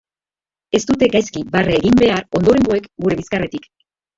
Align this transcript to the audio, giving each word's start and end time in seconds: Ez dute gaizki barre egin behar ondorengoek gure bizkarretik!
Ez 0.77 0.81
dute 0.91 1.09
gaizki 1.17 1.43
barre 1.57 1.77
egin 1.81 1.99
behar 2.01 2.25
ondorengoek 2.41 2.91
gure 3.05 3.19
bizkarretik! 3.21 3.71